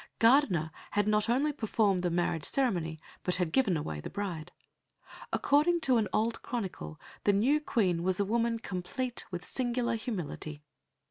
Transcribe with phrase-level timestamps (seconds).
[0.17, 4.51] Gardiner had not only performed the marriage ceremony but had given away the bride.
[5.31, 10.63] According to an old chronicle the new Queen was a woman "compleat with singular humility."